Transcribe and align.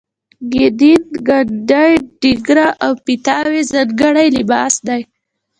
ګدین 0.53 1.03
ګنډۍ 1.27 1.93
ډیګره 2.21 2.67
او 2.85 2.93
پایتاوې 3.03 3.61
ځانګړی 3.71 4.27
لباس 4.37 4.73
دی. 4.87 5.01